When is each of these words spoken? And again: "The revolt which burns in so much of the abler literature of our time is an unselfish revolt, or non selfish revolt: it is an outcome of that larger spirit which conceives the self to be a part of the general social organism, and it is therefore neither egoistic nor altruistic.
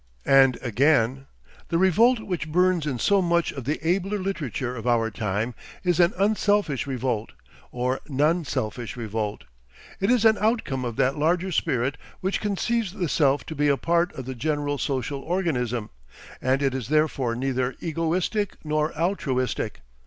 And 0.25 0.57
again: 0.63 1.27
"The 1.67 1.77
revolt 1.77 2.21
which 2.21 2.51
burns 2.51 2.87
in 2.87 2.97
so 2.97 3.21
much 3.21 3.51
of 3.51 3.65
the 3.65 3.79
abler 3.87 4.17
literature 4.17 4.75
of 4.75 4.87
our 4.87 5.11
time 5.11 5.53
is 5.83 5.99
an 5.99 6.11
unselfish 6.17 6.87
revolt, 6.87 7.33
or 7.71 7.99
non 8.07 8.43
selfish 8.43 8.97
revolt: 8.97 9.43
it 9.99 10.09
is 10.09 10.25
an 10.25 10.39
outcome 10.41 10.85
of 10.85 10.95
that 10.95 11.19
larger 11.19 11.51
spirit 11.51 11.99
which 12.19 12.41
conceives 12.41 12.93
the 12.93 13.07
self 13.07 13.45
to 13.45 13.53
be 13.53 13.67
a 13.67 13.77
part 13.77 14.11
of 14.13 14.25
the 14.25 14.33
general 14.33 14.79
social 14.79 15.19
organism, 15.19 15.91
and 16.41 16.63
it 16.63 16.73
is 16.73 16.87
therefore 16.87 17.35
neither 17.35 17.75
egoistic 17.79 18.57
nor 18.63 18.91
altruistic. 18.97 19.81